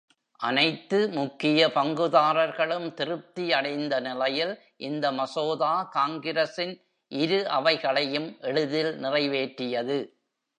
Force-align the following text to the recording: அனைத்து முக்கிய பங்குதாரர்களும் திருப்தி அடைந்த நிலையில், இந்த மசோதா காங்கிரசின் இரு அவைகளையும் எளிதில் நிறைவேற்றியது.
அனைத்து 0.39 1.09
முக்கிய 1.09 1.67
பங்குதாரர்களும் 1.67 2.93
திருப்தி 2.93 3.53
அடைந்த 3.53 3.99
நிலையில், 3.99 4.53
இந்த 4.77 5.11
மசோதா 5.11 5.83
காங்கிரசின் 5.91 6.73
இரு 7.11 7.47
அவைகளையும் 7.49 8.37
எளிதில் 8.41 8.93
நிறைவேற்றியது. 8.95 9.99